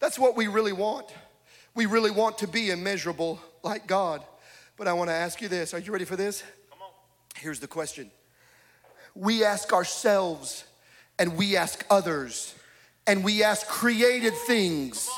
[0.00, 1.06] That's what we really want.
[1.74, 4.22] We really want to be immeasurable like God.
[4.76, 5.74] But I want to ask you this.
[5.74, 6.42] Are you ready for this?
[6.70, 6.90] Come on.
[7.36, 8.10] Here's the question
[9.14, 10.64] We ask ourselves
[11.18, 12.54] and we ask others
[13.06, 15.08] and we ask created things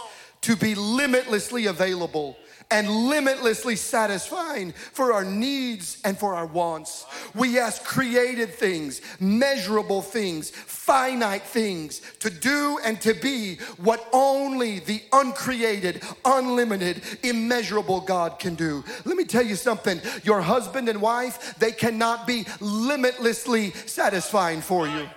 [0.44, 2.37] to be limitlessly available
[2.70, 7.07] and limitlessly satisfying for our needs and for our wants.
[7.35, 14.80] We ask created things, measurable things, finite things to do and to be what only
[14.80, 18.85] the uncreated, unlimited, immeasurable God can do.
[19.04, 24.87] Let me tell you something your husband and wife, they cannot be limitlessly satisfying for
[24.87, 25.09] you.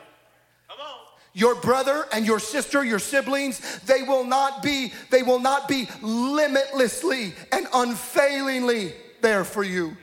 [1.38, 5.88] Your brother and your sister your siblings they will not be they will not be
[6.02, 9.96] limitlessly and unfailingly there for you.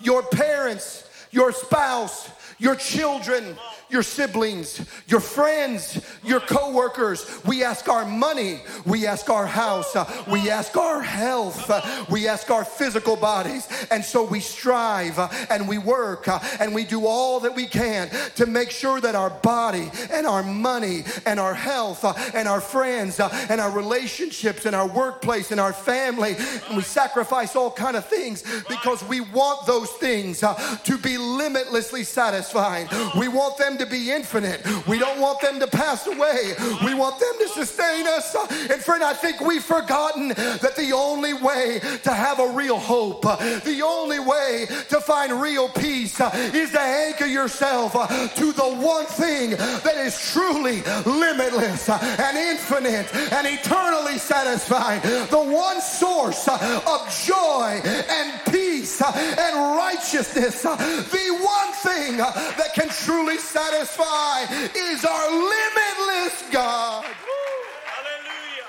[0.00, 3.56] Your parents your spouse your children
[3.92, 7.40] your siblings, your friends, your coworkers.
[7.44, 9.94] We ask our money, we ask our house,
[10.26, 11.70] we ask our health,
[12.10, 13.68] we ask our physical bodies.
[13.90, 15.18] And so we strive
[15.50, 16.26] and we work
[16.58, 20.42] and we do all that we can to make sure that our body and our
[20.42, 25.72] money and our health and our friends and our relationships and our workplace and our
[25.72, 26.36] family,
[26.68, 32.04] and we sacrifice all kind of things because we want those things to be limitlessly
[32.04, 32.88] satisfying.
[33.18, 34.60] We want them to be infinite.
[34.86, 36.54] We don't want them to pass away.
[36.84, 38.34] We want them to sustain us.
[38.70, 43.22] And friend, I think we've forgotten that the only way to have a real hope,
[43.22, 49.50] the only way to find real peace is to anchor yourself to the one thing
[49.50, 55.00] that is truly limitless and infinite and eternally satisfying.
[55.02, 60.64] The one source of joy and peace uh, and righteousness.
[60.64, 64.42] uh, The one thing uh, that can truly satisfy
[64.74, 67.04] is our limitless God.
[67.04, 68.66] Hallelujah.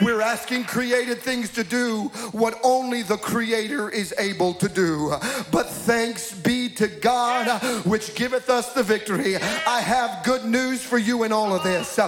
[0.00, 5.14] We're asking created things to do what only the Creator is able to do.
[5.50, 9.36] But thanks be to God, which giveth us the victory.
[9.36, 11.98] I have good news for you in all of this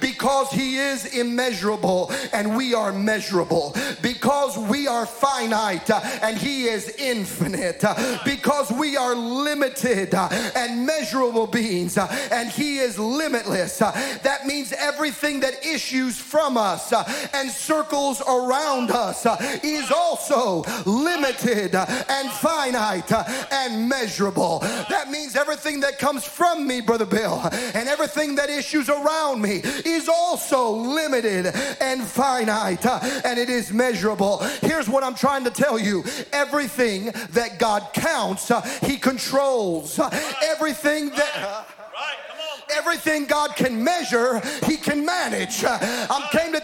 [0.00, 6.94] because He is immeasurable and we are measurable, because we are finite and He is
[6.96, 7.84] infinite,
[8.24, 13.78] because we are limited and measurable beings and He is limitless.
[13.78, 16.92] That means everything that issues from us
[17.34, 19.26] and circles around us
[19.64, 23.10] is also limited and finite
[23.50, 24.19] and measurable.
[24.20, 27.40] That means everything that comes from me, Brother Bill,
[27.74, 31.46] and everything that issues around me is also limited
[31.80, 34.38] and finite uh, and it is measurable.
[34.62, 39.98] Here's what I'm trying to tell you everything that God counts, uh, He controls.
[40.42, 41.66] Everything that.
[41.92, 42.16] Right.
[42.28, 42.78] Come on.
[42.78, 45.64] Everything God can measure, He can manage.
[45.64, 46.59] I came to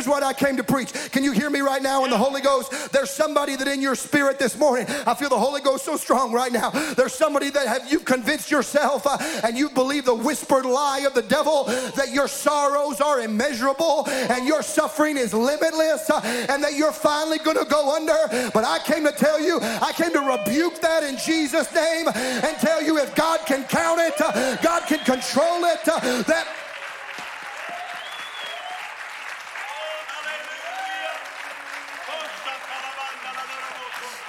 [0.00, 0.94] here's what I came to preach.
[1.12, 2.90] Can you hear me right now in the Holy Ghost?
[2.90, 6.32] There's somebody that in your spirit this morning, I feel the Holy Ghost so strong
[6.32, 6.70] right now.
[6.70, 11.12] There's somebody that have you convinced yourself uh, and you believe the whispered lie of
[11.12, 16.76] the devil that your sorrows are immeasurable and your suffering is limitless uh, and that
[16.76, 18.50] you're finally going to go under.
[18.54, 22.56] But I came to tell you, I came to rebuke that in Jesus' name and
[22.56, 26.46] tell you if God can count it, uh, God can control it, uh, that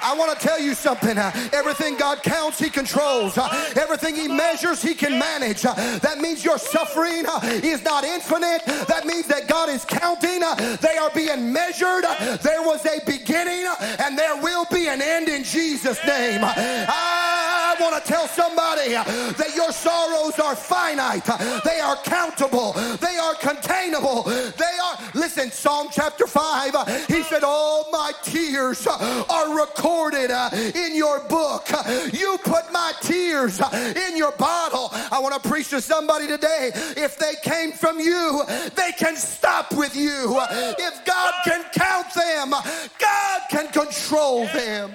[0.02, 1.18] I want to tell you something.
[1.18, 3.38] uh, everything God counts, He controls.
[3.38, 5.66] Uh, everything He measures, He can manage.
[5.66, 7.26] Uh, that means your suffering
[7.64, 8.64] is not infinite.
[8.88, 10.40] That means that God is counting.
[10.82, 12.06] They are being measured.
[12.42, 13.68] There was a beginning
[14.00, 16.42] and there will be an end in Jesus' name.
[16.44, 21.26] I want to tell somebody that your sorrows are finite.
[21.64, 22.74] They are countable.
[22.74, 24.24] They are containable.
[24.24, 29.91] They are, listen, Psalm chapter 5, uh, he said, All my tears are recorded
[30.32, 31.68] uh, in your book.
[32.14, 34.90] You put my tears uh, in your bottle.
[35.12, 36.72] I want to preach to somebody today.
[36.74, 38.44] If they came from you,
[38.76, 40.40] they can stop with you.
[40.50, 44.94] If God can count them, God can control them.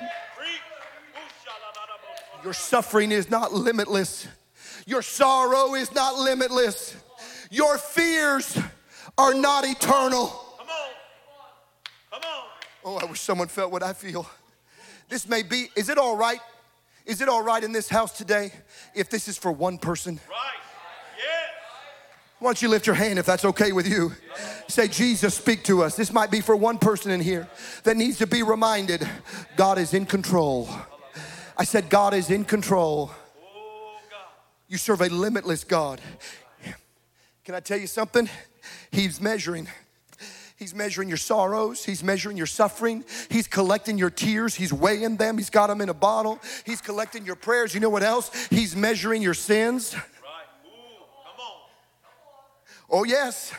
[2.44, 4.28] Your suffering is not limitless.
[4.86, 6.94] Your sorrow is not limitless.
[7.50, 8.56] Your fears
[9.18, 10.26] are not eternal.
[10.58, 10.90] Come on.
[12.12, 12.44] Come on.
[12.84, 14.28] Oh, I wish someone felt what I feel.
[15.08, 16.40] This may be, is it all right?
[17.04, 18.52] Is it all right in this house today
[18.94, 20.18] if this is for one person?
[20.28, 20.52] Right.
[21.16, 21.50] Yes.
[22.40, 24.12] Why don't you lift your hand if that's okay with you?
[24.68, 25.94] Say, Jesus, speak to us.
[25.94, 27.48] This might be for one person in here
[27.84, 29.08] that needs to be reminded
[29.56, 30.68] God is in control.
[31.56, 33.12] I said, God is in control.
[33.40, 34.18] Oh, God.
[34.68, 36.00] You serve a limitless God.
[37.44, 38.28] Can I tell you something?
[38.90, 39.68] He's measuring.
[40.56, 41.84] He's measuring your sorrows.
[41.84, 43.04] He's measuring your suffering.
[43.28, 44.54] He's collecting your tears.
[44.54, 45.36] He's weighing them.
[45.36, 46.40] He's got them in a bottle.
[46.64, 47.74] He's collecting your prayers.
[47.74, 48.30] You know what else?
[48.48, 49.94] He's measuring your sins.
[49.94, 50.02] Right.
[50.64, 51.04] Ooh.
[51.24, 53.00] Come on.
[53.00, 53.52] Oh, yes.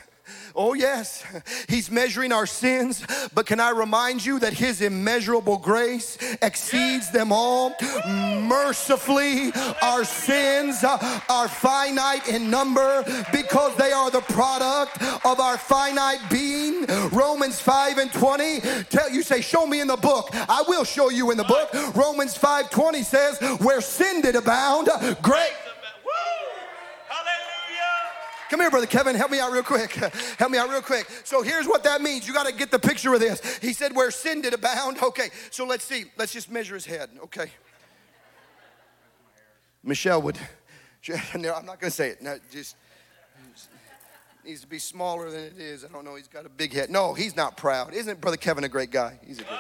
[0.60, 1.24] Oh, yes.
[1.70, 7.32] He's measuring our sins, but can I remind you that His immeasurable grace exceeds them
[7.32, 7.76] all?
[8.08, 9.52] Mercifully,
[9.84, 16.88] our sins are finite in number because they are the product of our finite being.
[17.12, 20.30] Romans 5 and 20 tell you say, Show me in the book.
[20.34, 21.70] I will show you in the book.
[21.96, 24.90] Romans 5 20 says, Where sin did abound,
[25.22, 25.54] great.
[28.50, 29.16] Come here, brother Kevin.
[29.16, 29.92] Help me out real quick.
[30.40, 31.08] Help me out real quick.
[31.24, 32.28] So here's what that means.
[32.28, 33.58] You got to get the picture of this.
[33.58, 35.30] He said, "Where sin did abound." Okay.
[35.52, 36.06] So let's see.
[36.18, 37.10] Let's just measure his head.
[37.24, 37.50] Okay.
[39.84, 40.38] Michelle would.
[41.38, 42.22] No, I'm not going to say it.
[42.22, 42.76] No, just
[44.44, 45.86] needs to be smaller than it is.
[45.86, 46.16] I don't know.
[46.16, 46.90] He's got a big head.
[46.90, 47.94] No, he's not proud.
[47.94, 49.18] Isn't brother Kevin a great guy?
[49.26, 49.60] He's a good.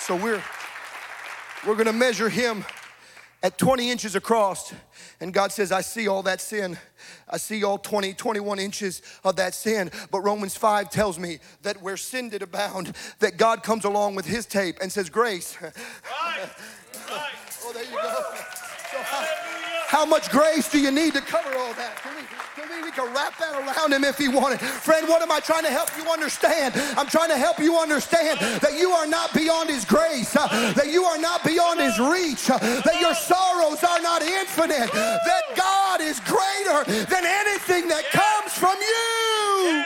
[0.00, 0.42] So we're
[1.66, 2.64] we're going to measure him
[3.42, 4.72] at 20 inches across.
[5.20, 6.78] And God says, I see all that sin.
[7.28, 9.90] I see all 20, 21 inches of that sin.
[10.10, 14.26] But Romans 5 tells me that where sin did abound, that God comes along with
[14.26, 15.56] his tape and says, Grace.
[15.62, 16.48] Right.
[17.10, 17.30] Right.
[17.64, 18.22] Oh, there you go.
[18.90, 19.26] So how,
[19.88, 21.67] how much grace do you need to cover all that?
[21.67, 21.67] Can we,
[22.98, 24.60] can wrap that around him if he wanted.
[24.60, 26.74] Friend, what am I trying to help you understand?
[26.96, 30.88] I'm trying to help you understand that you are not beyond his grace, uh, that
[30.88, 36.00] you are not beyond his reach, uh, that your sorrows are not infinite, that God
[36.00, 39.84] is greater than anything that comes from you.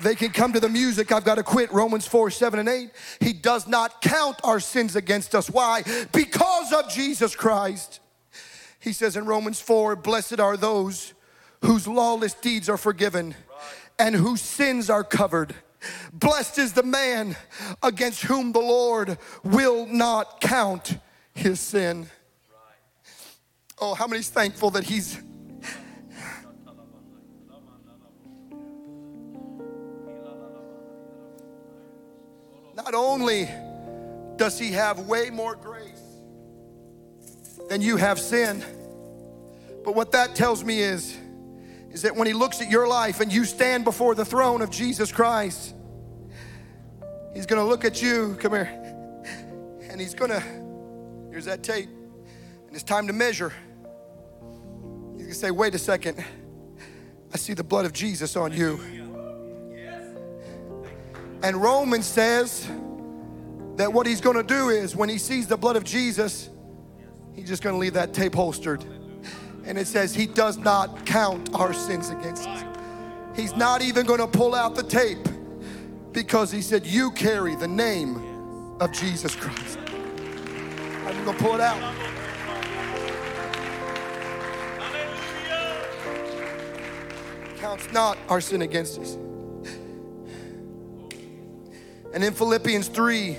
[0.00, 1.10] They can come to the music.
[1.10, 1.72] I've got to quit.
[1.72, 2.90] Romans 4, 7, and 8.
[3.20, 5.50] He does not count our sins against us.
[5.50, 5.82] Why?
[6.12, 7.98] Because of Jesus Christ.
[8.80, 11.14] He says in Romans 4, Blessed are those
[11.64, 13.34] whose lawless deeds are forgiven
[13.98, 15.54] and whose sins are covered.
[16.12, 17.36] Blessed is the man
[17.82, 20.98] against whom the Lord will not count
[21.34, 22.08] his sin.
[23.80, 25.18] Oh, how many's thankful that he's
[32.74, 33.48] not only
[34.36, 35.97] does he have way more grace
[37.68, 38.64] than you have sin,
[39.84, 41.16] but what that tells me is
[41.90, 44.70] is that when he looks at your life and you stand before the throne of
[44.70, 45.74] Jesus Christ,
[47.32, 48.68] he's to look at you, come here,
[49.88, 50.40] and he's to,
[51.30, 51.88] here's that tape,
[52.66, 53.52] and it's time to measure.
[55.16, 56.22] He's to say, wait a second,
[57.32, 58.80] I see the blood of Jesus on you.
[61.42, 62.66] And Romans says
[63.76, 66.50] that what he's to do is when he sees the blood of Jesus,
[67.38, 68.84] he's just going to leave that tape holstered.
[69.64, 72.64] And it says he does not count our sins against us.
[73.36, 75.28] He's not even going to pull out the tape
[76.12, 78.16] because he said, You carry the name
[78.80, 79.78] of Jesus Christ.
[81.06, 81.94] I'm going to pull it out.
[87.58, 89.14] Counts not our sin against us.
[92.12, 93.36] And in Philippians 3,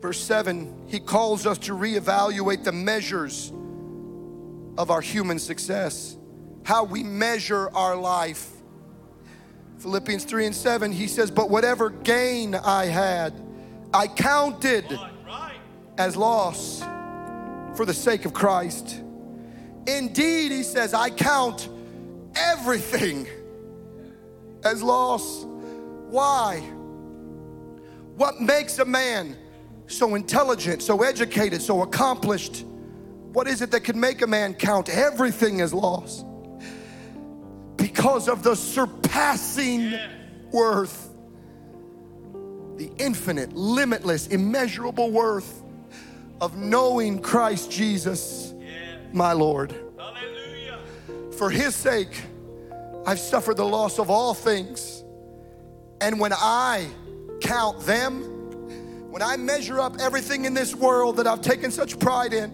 [0.00, 3.52] verse 7, he calls us to reevaluate the measures
[4.78, 6.16] of our human success,
[6.64, 8.50] how we measure our life.
[9.78, 13.34] Philippians 3 and 7, he says, But whatever gain I had,
[13.92, 14.98] I counted
[15.96, 16.80] as loss
[17.74, 19.00] for the sake of Christ.
[19.86, 21.68] Indeed, he says, I count
[22.36, 23.26] everything
[24.64, 25.44] as loss.
[26.10, 26.60] Why?
[28.16, 29.36] What makes a man
[29.88, 32.64] so intelligent, so educated, so accomplished?
[33.32, 36.24] What is it that can make a man count everything as loss?
[37.76, 39.98] Because of the surpassing
[40.52, 41.10] worth,
[42.76, 45.62] the infinite, limitless, immeasurable worth
[46.40, 48.52] of knowing Christ Jesus,
[49.12, 49.74] my Lord.
[49.96, 50.78] Hallelujah.
[51.36, 52.22] For his sake,
[53.06, 55.02] I've suffered the loss of all things.
[56.00, 56.88] And when I
[57.40, 58.37] count them,
[59.18, 62.52] when I measure up everything in this world that I've taken such pride in,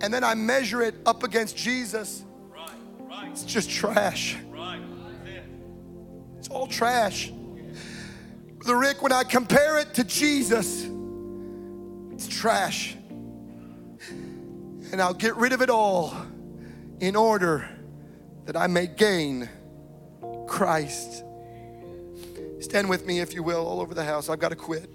[0.00, 2.70] and then I measure it up against Jesus, Right,
[3.08, 4.36] right, it's just trash.
[4.50, 4.80] right.
[6.38, 7.30] It's all trash.
[8.58, 10.88] Brother Rick, when I compare it to Jesus,
[12.10, 12.96] it's trash.
[14.10, 16.16] And I'll get rid of it all
[16.98, 17.68] in order
[18.46, 19.48] that I may gain
[20.48, 21.22] Christ.
[22.58, 24.28] Stand with me, if you will, all over the house.
[24.28, 24.90] I've got to quit.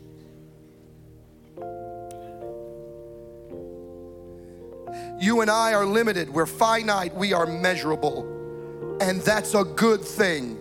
[5.19, 6.29] You and I are limited.
[6.29, 7.15] We're finite.
[7.15, 8.97] We are measurable.
[9.01, 10.57] And that's a good thing.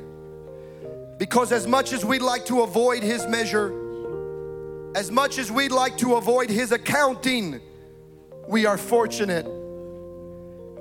[1.19, 3.73] Because as much as we'd like to avoid his measure,
[4.95, 7.61] as much as we'd like to avoid his accounting,
[8.49, 9.47] we are fortunate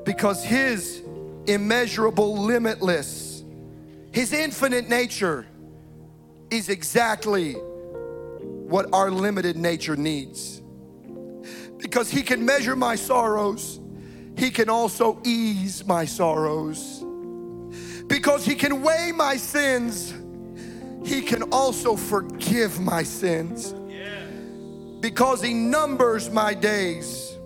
[0.06, 1.04] because his
[1.45, 3.43] immeasurable, limitless,
[4.12, 5.45] his infinite nature
[6.50, 10.59] is exactly what our limited nature needs.
[11.80, 13.80] Because he can measure my sorrows,
[14.38, 17.03] he can also ease my sorrows.
[18.07, 20.13] Because he can weigh my sins,
[21.05, 23.73] he can also forgive my sins.
[24.99, 27.38] Because he numbers my days,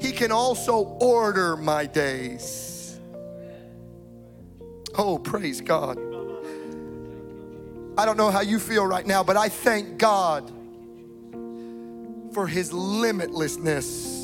[0.00, 2.98] he can also order my days.
[4.96, 5.98] Oh, praise God.
[7.98, 10.50] I don't know how you feel right now, but I thank God
[12.32, 14.18] for his limitlessness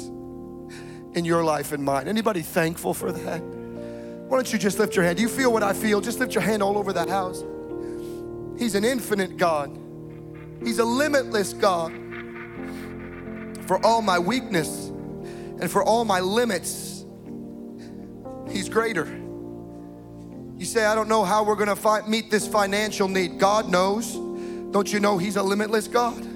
[1.16, 2.08] in your life and mine.
[2.08, 3.40] Anybody thankful for that?
[3.40, 5.18] Why don't you just lift your hand?
[5.18, 6.00] You feel what I feel?
[6.00, 7.44] Just lift your hand all over the house.
[8.58, 9.78] He's an infinite God.
[10.62, 11.92] He's a limitless God.
[13.66, 17.04] For all my weakness and for all my limits,
[18.50, 19.06] He's greater.
[20.56, 23.38] You say, I don't know how we're gonna fi- meet this financial need.
[23.38, 24.12] God knows.
[24.70, 26.33] Don't you know He's a limitless God?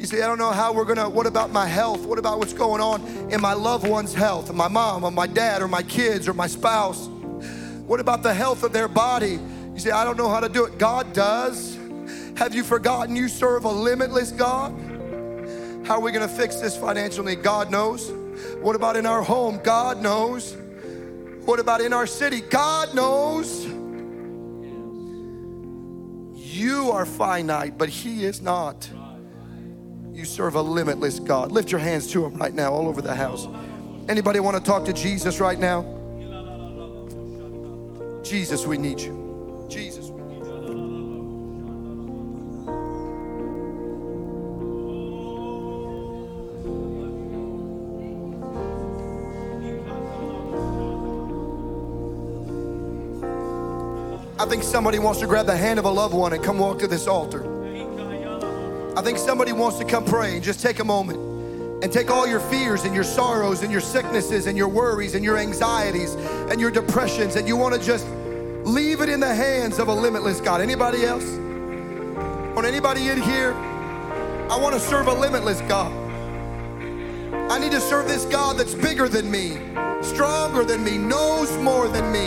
[0.00, 2.06] You say, I don't know how we're gonna, what about my health?
[2.06, 5.60] What about what's going on in my loved one's health, my mom or my dad
[5.60, 7.06] or my kids or my spouse?
[7.86, 9.38] What about the health of their body?
[9.74, 10.78] You say, I don't know how to do it.
[10.78, 11.76] God does.
[12.38, 14.72] Have you forgotten you serve a limitless God?
[15.84, 17.42] How are we gonna fix this financial need?
[17.42, 18.10] God knows.
[18.62, 19.60] What about in our home?
[19.62, 20.56] God knows.
[21.44, 22.40] What about in our city?
[22.40, 23.66] God knows.
[26.34, 28.88] You are finite, but He is not.
[30.12, 31.52] You serve a limitless God.
[31.52, 33.46] Lift your hands to Him right now, all over the house.
[34.08, 35.82] Anybody want to talk to Jesus right now?
[38.22, 39.66] Jesus, we need you.
[39.68, 40.50] Jesus, we need you.
[54.38, 56.78] I think somebody wants to grab the hand of a loved one and come walk
[56.78, 57.59] to this altar.
[58.96, 61.18] I think somebody wants to come pray and just take a moment
[61.82, 65.24] and take all your fears and your sorrows and your sicknesses and your worries and
[65.24, 68.06] your anxieties and your depressions and you want to just
[68.64, 70.60] leave it in the hands of a limitless God.
[70.60, 71.24] Anybody else?
[72.56, 73.52] Or anybody in here?
[74.50, 75.92] I want to serve a limitless God.
[77.50, 79.56] I need to serve this God that's bigger than me,
[80.02, 82.26] stronger than me, knows more than me.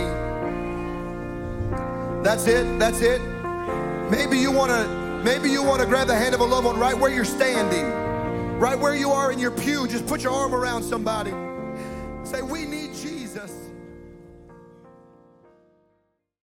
[2.24, 2.80] That's it.
[2.80, 3.22] That's it.
[4.09, 6.78] Maybe you want to maybe you want to grab the hand of a loved one
[6.78, 7.86] right where you're standing.
[8.59, 11.32] Right where you are in your pew, just put your arm around somebody.
[12.24, 12.82] Say, "We need Jesus."